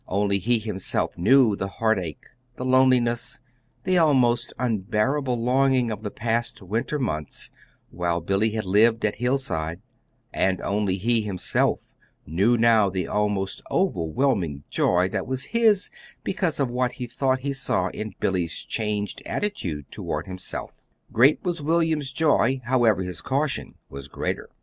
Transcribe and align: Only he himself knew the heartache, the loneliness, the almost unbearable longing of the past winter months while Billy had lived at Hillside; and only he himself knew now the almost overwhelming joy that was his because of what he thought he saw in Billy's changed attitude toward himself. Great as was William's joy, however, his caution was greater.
Only 0.07 0.39
he 0.39 0.57
himself 0.57 1.15
knew 1.15 1.55
the 1.55 1.67
heartache, 1.77 2.25
the 2.55 2.65
loneliness, 2.65 3.39
the 3.83 3.99
almost 3.99 4.51
unbearable 4.57 5.39
longing 5.39 5.91
of 5.91 6.01
the 6.01 6.09
past 6.09 6.59
winter 6.63 6.97
months 6.97 7.51
while 7.91 8.19
Billy 8.19 8.49
had 8.49 8.65
lived 8.65 9.05
at 9.05 9.17
Hillside; 9.17 9.79
and 10.33 10.59
only 10.61 10.97
he 10.97 11.21
himself 11.21 11.93
knew 12.25 12.57
now 12.57 12.89
the 12.89 13.05
almost 13.05 13.61
overwhelming 13.69 14.63
joy 14.71 15.07
that 15.09 15.27
was 15.27 15.43
his 15.53 15.91
because 16.23 16.59
of 16.59 16.71
what 16.71 16.93
he 16.93 17.05
thought 17.05 17.41
he 17.41 17.53
saw 17.53 17.89
in 17.89 18.15
Billy's 18.19 18.55
changed 18.57 19.21
attitude 19.27 19.91
toward 19.91 20.25
himself. 20.25 20.81
Great 21.13 21.37
as 21.41 21.45
was 21.45 21.61
William's 21.61 22.11
joy, 22.11 22.59
however, 22.65 23.03
his 23.03 23.21
caution 23.21 23.75
was 23.87 24.07
greater. 24.07 24.49